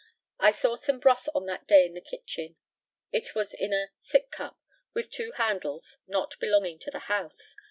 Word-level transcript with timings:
I 0.39 0.49
saw 0.49 0.73
some 0.77 0.97
broth 0.99 1.29
on 1.35 1.45
that 1.45 1.67
day 1.67 1.85
in 1.85 1.93
the 1.93 2.01
kitchen. 2.01 2.55
It 3.11 3.35
was 3.35 3.53
in 3.53 3.71
a 3.71 3.91
"sick 3.99 4.31
cup," 4.31 4.57
with 4.95 5.11
two 5.11 5.31
handles, 5.33 5.99
not 6.07 6.39
belonging 6.39 6.79
to 6.79 6.89
the 6.89 7.01
house. 7.01 7.55